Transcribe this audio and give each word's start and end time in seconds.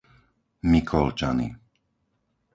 Mikolčany 0.71 1.47